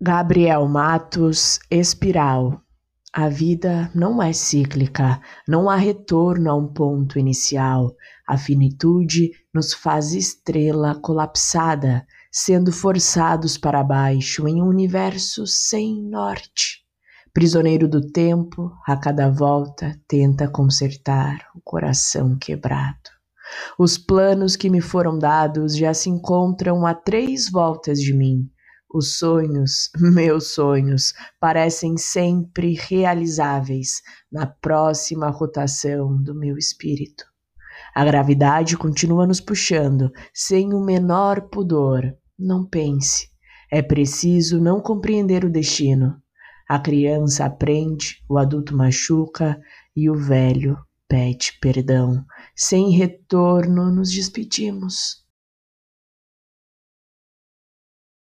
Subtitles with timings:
[0.00, 2.62] Gabriel Matos, Espiral.
[3.12, 7.92] A vida não é cíclica, não há retorno a um ponto inicial.
[8.24, 16.84] A finitude nos faz estrela colapsada, sendo forçados para baixo em um universo sem norte.
[17.34, 23.10] Prisioneiro do tempo, a cada volta tenta consertar o coração quebrado.
[23.76, 28.48] Os planos que me foram dados já se encontram a três voltas de mim
[28.92, 37.24] os sonhos, meus sonhos, parecem sempre realizáveis na próxima rotação do meu espírito.
[37.94, 42.14] A gravidade continua nos puxando, sem o menor pudor.
[42.38, 43.28] Não pense.
[43.70, 46.20] É preciso não compreender o destino.
[46.68, 49.60] A criança aprende, o adulto machuca
[49.96, 52.24] e o velho pede perdão.
[52.54, 55.27] Sem retorno, nos despedimos.